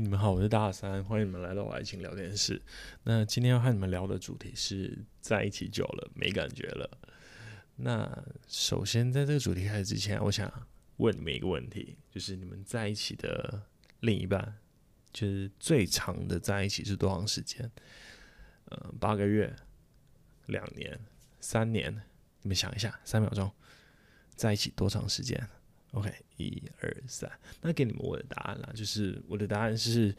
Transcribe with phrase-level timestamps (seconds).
[0.00, 2.60] 你们好，我是大三，欢迎你们来到我爱情聊天室。
[3.04, 6.98] 那今天要和你们聊的主题是在一起久了没感觉了。
[7.76, 10.52] 那首先在这个主题开始之前，我想
[10.98, 13.62] 问你们一个问题，就是你们在一起的
[14.00, 14.58] 另一半，
[15.12, 17.70] 就是最长的在一起是多长时间？
[18.66, 19.54] 呃，八个月、
[20.46, 21.00] 两年、
[21.40, 22.02] 三年？
[22.42, 23.50] 你们想一下，三秒钟，
[24.34, 25.48] 在一起多长时间
[25.96, 27.30] ？OK，一二三，
[27.62, 30.14] 那给你们我的答案啦，就是我的答案是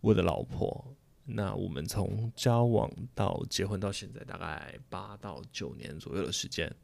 [0.00, 0.96] 我的老婆。
[1.30, 6.74] 那我们从交往到结婚到现在，大概八到九年左右的时间。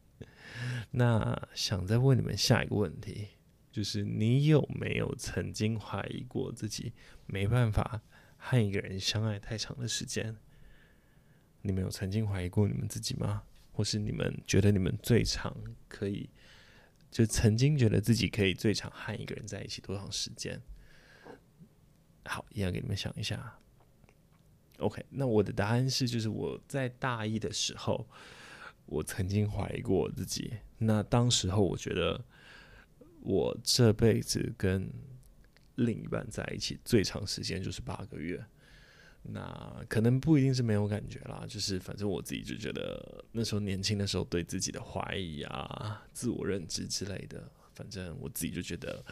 [0.91, 3.29] 那想再问你们下一个问题，
[3.73, 6.93] 就是你有没有曾经怀疑过自己
[7.25, 8.03] 没办法
[8.37, 10.37] 和一个人相爱太长的时间？
[11.63, 13.45] 你们有曾经怀疑过你们自己吗？
[13.73, 15.57] 或是你们觉得你们最长
[15.89, 16.29] 可以？
[17.15, 20.61] 就曾经觉得自己可以最长和一个人在一起多长时间？
[22.25, 23.57] 好，一样给你们想一下。
[24.79, 28.05] OK，那我的答案是，就是我在大一的时候，
[28.87, 30.55] 我曾经怀疑过我自己。
[30.79, 32.25] 那当时候，我觉得
[33.21, 34.91] 我这辈子跟
[35.77, 38.45] 另一半在一起最长时间就是八个月。
[39.27, 49.03] 那可能不一定是没有感觉啦，就是反正我自己就觉得那时候年轻的时候对自己的怀疑啊、自我认知之类的，反正我自己就觉得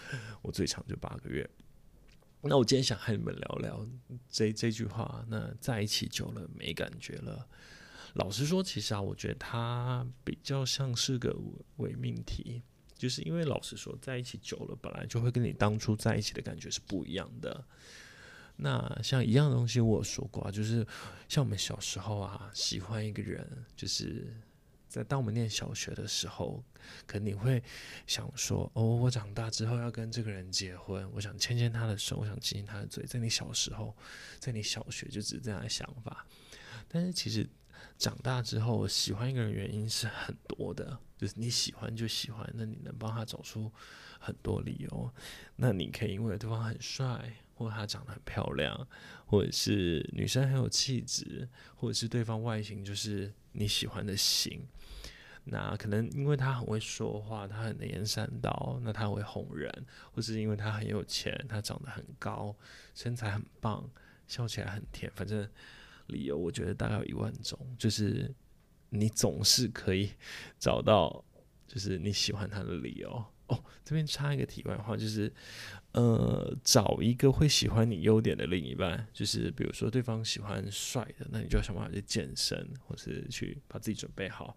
[0.43, 1.49] 我最长就八个月。
[2.43, 3.89] 那我今天想和你们聊聊
[4.29, 7.49] 这这句话，那在一起久了没感觉了。
[8.15, 11.35] 老实说，其实啊，我觉得它比较像是个
[11.77, 12.61] 伪命题，
[12.99, 17.65] 就是因为老实说，在一起久了，本来就会跟你当初在一起的感觉是不一样的。
[18.63, 20.87] 那像一样东西，我说过啊，就是
[21.29, 24.33] 像我们小时候啊，喜欢一个人，就是
[24.89, 26.63] 在当我们念小学的时候，
[27.05, 27.61] 可能你会
[28.07, 33.05] 想说，哦，我长大之后要跟这个人结婚，我想牵牵他的手，我想亲亲他的嘴。
[33.05, 33.97] 在你小时候，
[34.39, 36.25] 在你小学就只是这样的想法，
[36.87, 37.45] 但是其实
[37.99, 43.73] 长大之后，喜欢一个人原因是很多的，就是你喜欢就喜欢，那你能帮他找出
[44.23, 45.13] 很多理由，
[45.57, 47.35] 那你可以因为对方很帅。
[47.55, 48.89] 或者他长得很漂亮，
[49.25, 54.67] 或者是女生很有气质，或者是对方外形就是你喜欢的型。
[55.45, 59.71] 那可能因为他很会说话，他很能言善道，那他会哄人，
[60.11, 62.57] 或是因为他很有钱，他长得很高，
[62.97, 63.89] 身材很棒，
[64.27, 65.13] 笑起来很甜。
[65.15, 65.49] 反正
[66.09, 68.35] 理由我觉得大概有一万种，就是
[68.89, 70.11] 你总是可以
[70.59, 71.25] 找到，
[71.73, 73.25] 就是你喜欢他的理由。
[73.47, 75.33] 哦，这边插一个题外话，就是，
[75.93, 84.55] 呃，找一个会喜欢你优点的另一半，就是比如说对方喜欢帅的，那你就要想办法去健身，或是去把自己准备好。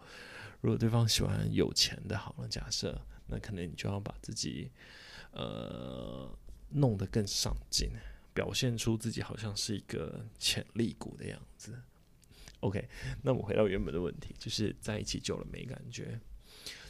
[0.60, 4.70] 如果对方喜欢有钱的，好了，假设，那可能你就要把自己，
[5.32, 6.30] 呃，
[6.72, 7.90] 弄得更上进，
[8.34, 11.74] 表现出自己好像是一个潜力股的样子。
[12.60, 12.88] OK，
[13.24, 16.20] 那我回到原本的问题，就是在一起久了没感觉。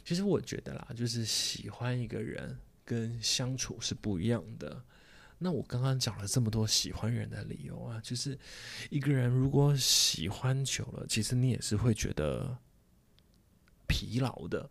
[0.06, 4.80] 其实我觉得啦，就是喜欢一个人跟相处是不一样的。
[5.36, 8.38] 那我刚刚讲了这么多喜欢人的理由啊，就是
[8.88, 12.56] 一个人如果喜欢久了，其实你也是会觉得
[13.88, 14.70] 疲劳的。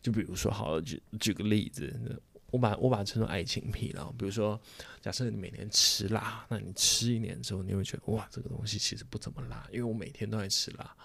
[0.00, 2.18] 就比如说，好，举举个例子，
[2.50, 4.10] 我把我把它称作爱情疲劳。
[4.12, 4.58] 比如说，
[5.02, 10.96] 假设你每天吃辣，那你吃一年之后，你会觉得哇，这个东西其实不怎么辣，因为我每天都在吃辣。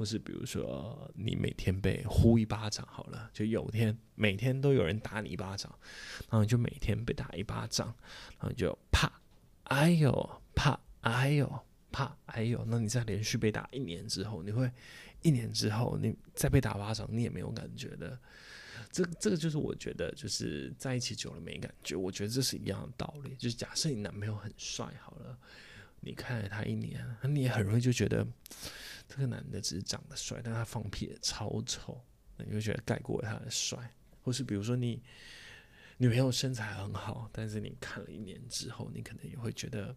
[0.00, 5.70] 或是比如说，你每天被呼一巴掌好了，就有天每天都有人打你一巴掌，
[6.20, 7.88] 然后你就每天被打一巴掌，
[8.38, 9.12] 然后你就啪，
[9.64, 11.46] 哎呦，啪，哎呦，
[11.92, 14.72] 啪，哎呦，那你再连续被打一年之后，你会
[15.20, 18.18] 一年之后你再被打巴掌，你也没有感觉的。
[18.90, 21.94] 这这个就是我觉得，就是在一起久了没感觉。
[21.94, 23.34] 我觉得这是一样的道理。
[23.36, 25.38] 就是假设你男朋友很帅好了，
[26.00, 28.26] 你看了他一年，你也很容易就觉得。
[29.10, 32.00] 这个男的只是长得帅，但他放屁也超臭，
[32.36, 33.92] 那你会觉得盖过他的帅。
[34.22, 35.02] 或是比如说你
[35.96, 39.94] 女朋友身材很好，但是你看了一年之后，你可能也会觉得，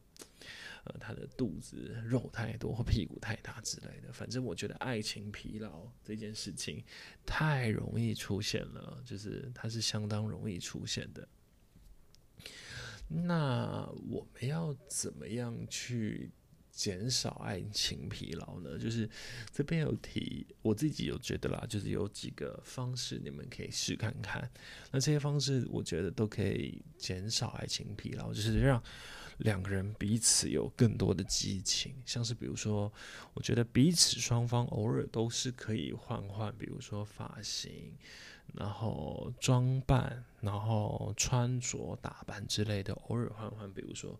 [0.85, 4.11] 呃，他的肚子肉太多或屁股太大之类的。
[4.11, 6.83] 反正我觉得爱情疲劳这件事情
[7.25, 11.27] 太容易出现了，就是它是相当容易出现的。
[13.07, 16.31] 那我们要怎么样去
[16.73, 18.79] 减少爱情疲劳呢？
[18.79, 19.07] 就是
[19.51, 24.49] 这边有提，我自己有觉得啦，就是有几个方式你们可以试看看。
[24.91, 28.81] 那这些方式我觉得都可以减少爱情疲劳，就是让
[29.37, 31.93] 两个人彼此有更多的激情。
[32.07, 32.91] 像是比如说，
[33.35, 37.93] 我觉得彼此双方偶尔都是可以换换，比如说发型，
[38.55, 44.19] 然后装扮，然后穿着打扮之类的，偶尔换换，比如说。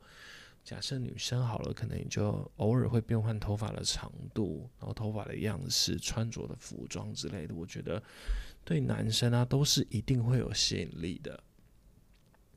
[0.63, 7.53] 假设女生好了，可能你就偶尔会变换头发的长度，然后头发的样式、穿着的服装之类的。
[7.53, 8.01] 我觉得
[8.63, 11.43] 对男生啊，都是一定会有吸引力的。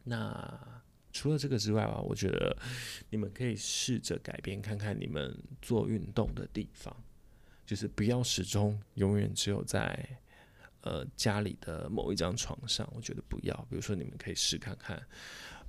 [0.05, 0.83] 那
[1.13, 2.57] 除了这个之外啊，我觉得
[3.11, 6.97] 你们可以试着改变看看你们做运动的地方，
[7.67, 10.09] 就是不要始终永远只有在
[10.83, 12.89] 呃家里的某一张床上。
[12.95, 15.05] 我觉得不要，比如说你们可以试看看。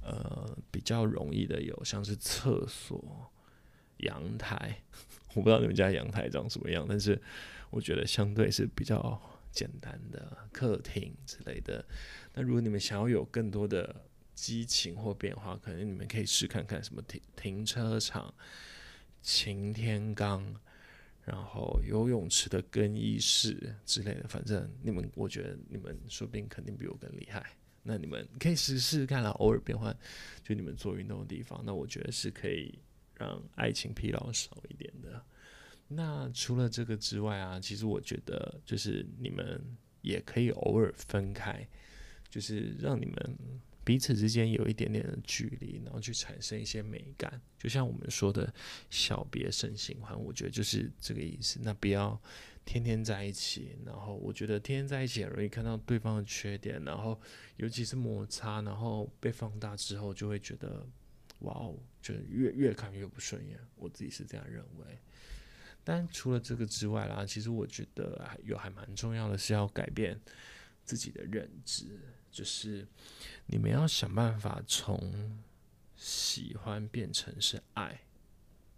[0.07, 3.29] 呃，比较容易的有像是厕所、
[3.97, 4.81] 阳台，
[5.35, 7.21] 我不知道你们家阳台长什么样，但是
[7.69, 9.21] 我觉得相对是比较
[9.51, 11.83] 简单的客厅之类的。
[12.33, 18.33] 那如果你们想要有更多的激情或变化，可能你们可以试看看什么停停车场、
[19.21, 20.55] 擎天岗，
[21.25, 24.25] 然后游泳池的更衣室之类的。
[24.29, 27.56] 反正你们，我觉得你们说不定肯定比我更厉害。
[27.87, 29.97] 那你们可以试试看啦，偶尔变换，
[30.43, 32.77] 就你们做运动的地方，那我觉得是可以
[33.15, 35.23] 让爱情疲劳少一点的。
[35.87, 39.59] 那除了这个之外啊，其实我觉得就是你们
[40.01, 41.65] 也可以偶尔分开，
[42.29, 43.37] 就是让你们
[43.85, 47.41] 彼此之间有一点点的距离，然后去产生一些美感。
[47.57, 48.53] 就像我们说的
[48.91, 51.59] “小别胜新欢”，我觉得就是这个意思。
[51.63, 52.21] 那不要。
[52.67, 57.17] 天天在一起，然后我觉得天天在一起很容易看到对方的缺点，然后
[57.55, 60.85] 尤其是摩擦，然后被放大之后，就会觉得
[61.39, 63.57] 哇哦，就越越看越不顺眼。
[63.77, 64.99] 我自己是这样认为。
[65.85, 70.19] 但除了这个之外啦，其实我觉得还有还蛮重要的是要改变
[70.83, 71.85] 自己的认知，
[72.29, 72.85] 就是
[73.45, 75.41] 你们要想办法从
[75.95, 78.01] 喜欢变成是爱。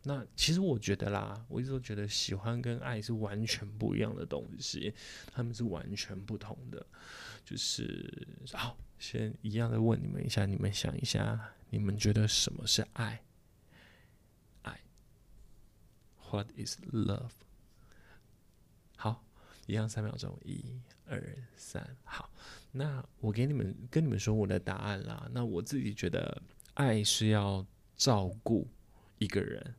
[0.04, 4.94] 那其实我觉得啦，我一直都觉得喜欢跟爱是完全不一样的东西，
[5.34, 6.86] 他们是完全不同的。
[7.44, 13.24] 就是好，先一样的问你们一下，你们想一下，你们觉得什么是爱？
[14.62, 14.80] 爱
[16.30, 17.31] ？What is love？
[18.95, 19.25] 好，
[19.66, 21.22] 一样三秒钟，一、二、
[21.57, 22.31] 三，好。
[22.72, 25.28] 那我给你们跟你们说我的答案啦。
[25.34, 26.42] 那我自己觉得，
[26.75, 27.66] 爱是要
[27.98, 28.68] 照顾
[29.18, 29.75] 一个人。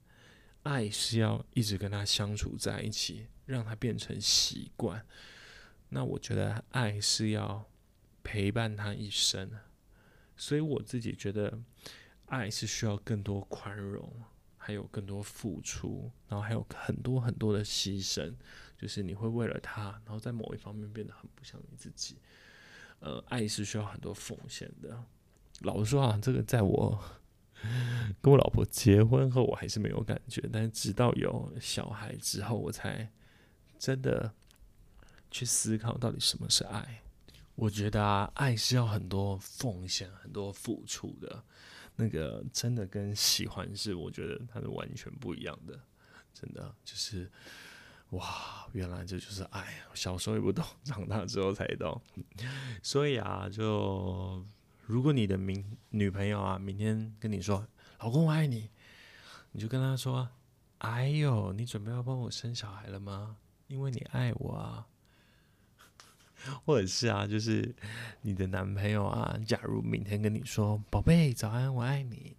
[0.62, 5.05] 爱是要一直跟他相处在一起，让他变成习惯。
[5.89, 7.65] 那我觉得爱是要
[8.23, 9.51] 陪伴他一生，
[10.37, 11.59] 所以我自己觉得
[12.27, 14.12] 爱是需要更多宽容，
[14.59, 18.35] 还有更多付出，然后还有很多很多的牺牲。
[18.77, 22.19] 就是你会为了他，然后在某一方面变得很不像你自己。
[23.01, 25.03] 呃，爱是需要很多奉献的。
[25.61, 27.03] 老实说啊，这个在我。
[28.21, 33.11] 跟我老婆结婚后，我还是没有感觉，但是直到有小孩之后，我才
[33.79, 34.33] 真的
[35.31, 37.03] 去思考到底什么是爱。
[37.55, 41.45] 我觉得啊，爱是要很多奉献、很多付出的，
[41.97, 45.79] 那个真的跟喜欢是，我觉得它是完全不一样的。
[46.33, 47.31] 真的就是，
[48.11, 49.83] 哇，原来这就是爱。
[49.93, 52.01] 小时候也不懂，长大之后才懂。
[52.83, 54.45] 所以啊，就。
[54.90, 57.64] 如果你的明女朋友啊，明天跟你说
[58.02, 58.69] “老公我爱你”，
[59.52, 60.28] 你就跟她说
[60.78, 63.37] ：“哎呦，你准备要帮我生小孩了吗？
[63.69, 64.88] 因为你爱我啊。
[66.66, 67.73] ”或者是啊，就是
[68.23, 72.37] 你的男朋友啊，假如明天跟你说“宝贝，早安，我爱你”，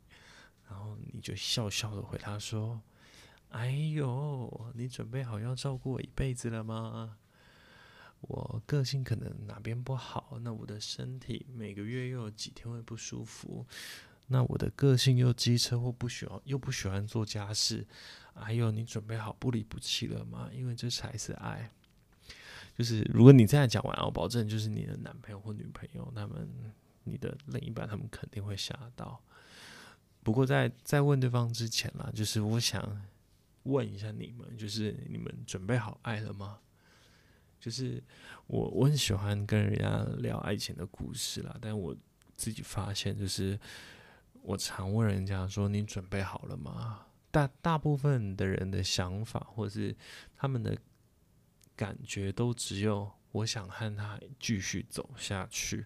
[0.69, 2.81] 然后你就笑笑的回他说
[3.51, 7.15] ：“哎呦，你准备好要照顾我一辈子了吗？”
[8.21, 13.65] 我个性可能哪边不好，那我的身体每个月又有几天会不舒服，
[14.27, 17.85] 那我的个性又机车或不喜欢又不喜欢做家事，
[18.35, 20.49] 还有你准备好不离不弃了吗？
[20.53, 21.71] 因为这才是爱。
[22.77, 26.47] 就是如果你这样讲完，我保证就是你的男朋友或女朋友，他们
[27.03, 29.21] 你的另一半他们肯定会吓到。
[30.23, 33.01] 不过在在问对方之前啦，就是我想
[33.63, 36.59] 问一下你们，就是你们准备好爱了吗？
[37.61, 38.03] 就是
[38.47, 41.95] 我我很喜欢跟人家聊爱情的故事啦，但我
[42.35, 43.57] 自己发现，就是
[44.41, 49.95] 我常问人家说：“你准备好了吗？”大大部分的人的想法或者是
[50.35, 50.75] 他们的
[51.75, 55.85] 感觉都只有我想和他继续走下去，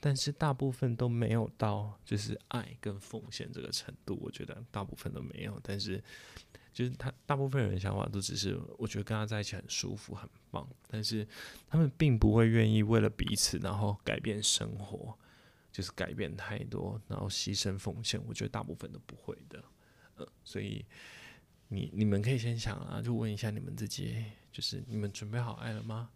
[0.00, 4.18] 但是大部分都没有到就是爱跟奉献这个程度。
[4.22, 6.02] 我觉得大部分都没有，但是。
[6.72, 11.26] 就是他大部分人的想法都只是，我觉得跟他在一起很舒服、很棒，但是
[11.68, 15.16] 他们并不会愿意为了彼此，然后改变生活，
[15.70, 18.20] 就是改变太多，然后牺牲奉献。
[18.26, 19.62] 我觉得大部分都不会的，
[20.16, 20.84] 呃，所以
[21.68, 26.10] 你你们可以先想啊，就问一下你们自己，就是你们准备好爱了吗？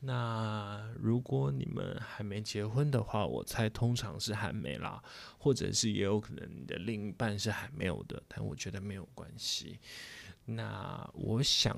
[0.00, 5.02] 那如果你们还没结婚的话，我猜通常是还没啦，
[5.38, 9.80] 或者是也有可能你的另一半是还没有的，但我觉得没有关系。
[10.44, 11.76] 那我想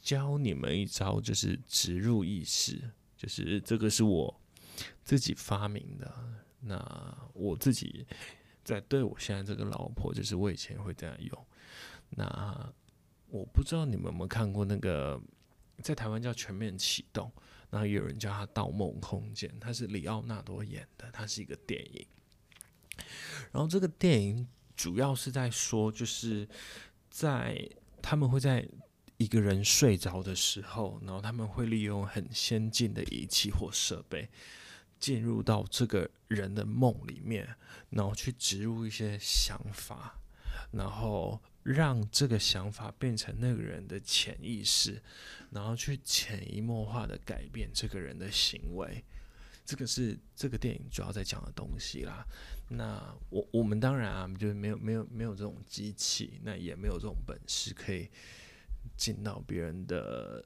[0.00, 4.40] 教你们一招，就是植入意识，就是这个是我
[5.04, 6.10] 自己发明的。
[6.60, 8.06] 那我自己
[8.64, 11.46] 在对我现在这个老婆，就是我以前会这样用。
[12.08, 12.72] 那
[13.26, 15.20] 我不知道你们有没有看过那个，
[15.82, 17.30] 在台湾叫全面启动。
[17.70, 22.06] 然后有人叫它《盗梦空间》，它是里奥纳多演的，它是一个电影。
[23.52, 24.46] 然后这个电影
[24.76, 26.48] 主要是在说，就是
[27.10, 27.68] 在
[28.02, 28.66] 他们会在
[29.16, 34.28] 一个人睡着的时候，然后他们会利用很先进的仪器或设备，
[34.98, 37.48] 进入到这个人的梦里面，
[37.90, 40.18] 然后去植入一些想法，
[40.72, 41.40] 然后。
[41.68, 45.02] 让这个想法变成那个人的潜意识，
[45.50, 49.04] 然后去潜移默化的改变这个人的行为，
[49.66, 52.26] 这个是这个电影主要在讲的东西啦。
[52.70, 58.08] 那我我们当然啊，就是没有没有没有这种机器，那也没有这种本事可以
[58.96, 60.42] 进到别人的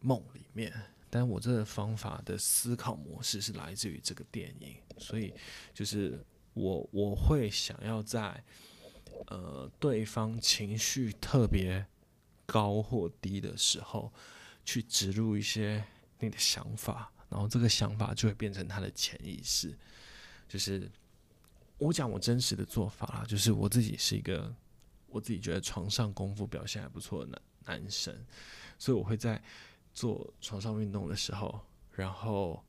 [0.00, 0.72] 梦里面。
[1.08, 5.32] 但我这个方法的思考模式是来自于这个电影，所以
[5.72, 8.42] 就是我我会想要在。
[9.26, 11.86] 呃，对方情绪特别
[12.46, 14.12] 高或低的时候，
[14.64, 15.84] 去植入一些
[16.18, 19.76] 你的想法，然后这个想法就会变成他的潜意识。
[20.48, 20.90] 就是
[21.78, 24.54] 我讲我真实的做法啦，就是我自己是一个
[25.06, 27.30] 我自己觉得床上功夫表现还不错的
[27.66, 28.14] 男男生，
[28.78, 29.42] 所以我会在
[29.94, 31.60] 做床上运动的时候，
[31.92, 32.64] 然后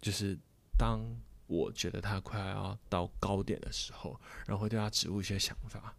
[0.00, 0.38] 就是
[0.78, 1.00] 当。
[1.46, 5.94] 我觉得他快要到高点的时候，然后会对他植入一些想法，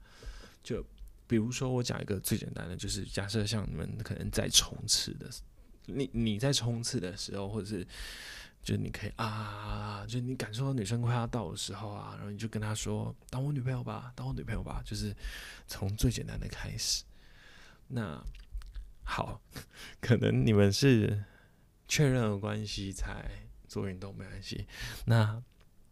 [0.63, 0.83] 就
[1.27, 5.29] 比如说我讲一个最简单的，就是假设像你们可能在冲刺的，
[5.85, 7.85] 你你在冲刺的时候，或者是
[8.63, 15.15] 就你可以啊，就你感受到女生快要到的时候啊，然后你就跟她说：“当我女朋友吧，当我女朋友吧。”就是
[15.67, 17.03] 从最简单的开始。
[17.87, 18.19] 那
[19.03, 19.39] 好，
[20.01, 21.23] 可能你们是
[21.87, 23.23] 确认了关系才。
[23.75, 24.65] 做运动没关系，
[25.05, 25.43] 那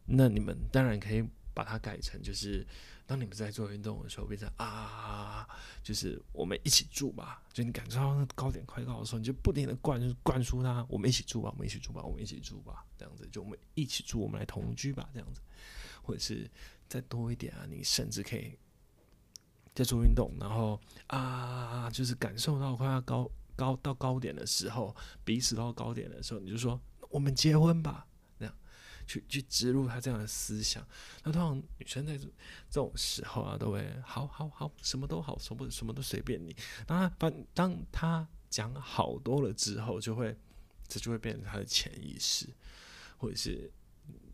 [0.05, 1.21] 那你们当然可以
[1.53, 2.65] 把它改成，就是
[3.05, 5.45] 当你们在做运动的时候，变成啊，
[5.83, 7.43] 就是我们一起住吧。
[7.51, 15.41] 就你感受到那高点快到的时候，你就不停的灌灌输他，我们一起住吧，我们一起住吧，我们一起住吧，这样子就我们一起住，我们来同居吧，这样子，
[16.01, 16.49] 或者是
[16.87, 18.57] 再多一点啊，你甚至可以
[19.75, 26.79] 在做运动，然后啊，就是感受到快要高高到高点的时候，彼此到高点的时候，你就说。
[27.13, 28.07] 我们结婚吧，
[28.39, 28.55] 那样
[29.05, 30.83] 去去植入他这样的思想。
[31.23, 32.27] 那通常女生在这
[32.71, 36.55] 种时候啊，都会好好好，什么都好，什么什么都随便你。
[36.87, 40.35] 那当当他讲好多了之后，就会
[40.87, 42.47] 这就会变成他的潜意识，
[43.19, 43.71] 或者是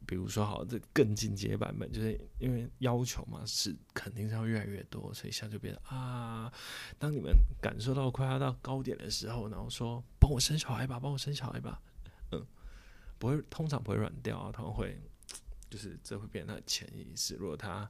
[0.07, 6.50] 比如说好，这更进阶版本，就是因为要求嘛，是肯定是要越来越多，所以现在就变成啊，
[6.98, 11.81] 当你们感受到快要到高点的时候，然后说帮我生小孩吧，帮我生小孩吧，
[12.31, 12.48] 嗯。
[13.20, 14.98] 不会，通常不会软掉啊，他们会，
[15.70, 17.36] 就是这会变成他的潜意识。
[17.36, 17.88] 如果他，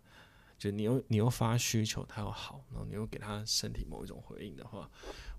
[0.58, 4.90] 就你又你又发需求，他又好，然后你又给他身体某一种回应的话，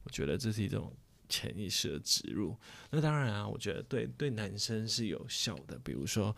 [0.05, 0.95] 我觉得这是一种
[1.29, 2.57] 潜意识的植入。
[2.91, 6.35] 那当然啊，我觉得对对男生是有效的，比如说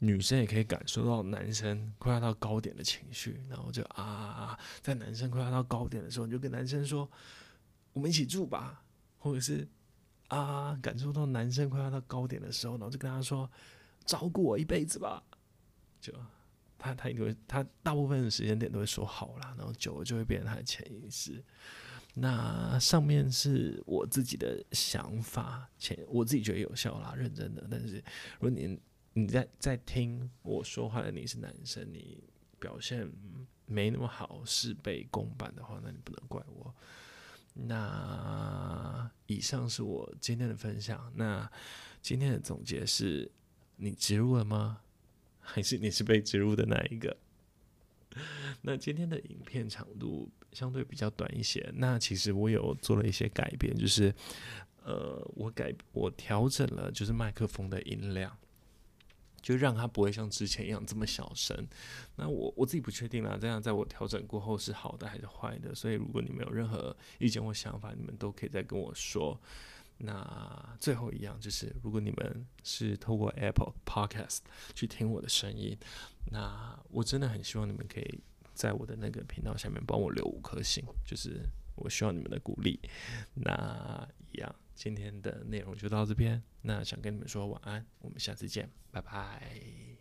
[0.00, 7.10] 女生也可以感受到男生快要到高点的情绪，然后就啊，在男生快要到高点的时候，你就跟男生说，
[7.94, 8.84] 我们一起住吧，
[9.18, 9.66] 或者是。
[10.28, 13.50] 啊，感受到男生快要到高点的时候，然后就跟他说
[14.04, 15.22] ：“照顾我一辈子吧。”
[16.00, 16.12] 就
[16.78, 21.42] 他他因为他大部分的时间点都会说好啦，然后久了就会变成他的潜意识。
[22.14, 27.66] 那上面是我自己的想法，前我自己觉得有效啦，认真的。
[27.70, 27.96] 但是
[28.40, 28.78] 如果你
[29.12, 32.22] 你在在听我说话的你是男生，你
[32.58, 33.10] 表现
[33.66, 36.74] 没那么好，事倍功半的话，那你不能怪我。
[37.58, 41.10] 那以上是我今天的分享。
[41.14, 41.50] 那
[42.02, 43.30] 今天的总结是：
[43.76, 44.80] 你植入了吗？
[45.40, 47.16] 还是你是被植入的那一个？
[48.62, 51.70] 那今天的影片长度相对比较短一些。
[51.74, 54.14] 那其实我有做了一些改变，就是
[54.84, 58.36] 呃，我改我调整了，就是麦克风的音量。
[59.46, 61.56] 就让它不会像之前一样这么小声。
[62.16, 65.72] 那我我自己不确定啦，这样在我调整过后是好的还是坏的？
[65.72, 69.40] 所以如果你们有任何意见或想法，你们都可以再跟我说。
[69.98, 74.40] 那最后一样就是，如果你们是透过 Apple Podcast
[74.74, 75.78] 去听我的声音，
[76.32, 78.20] 那我真的很希望你们可以
[78.52, 81.40] 在我的那个频道下面帮我留五颗星，就是
[81.76, 82.80] 我需要你们的鼓励。
[83.34, 86.40] 那一样，今天的内容就到这边。
[86.62, 89.95] 那想跟你们说晚安，我们下次见，拜拜。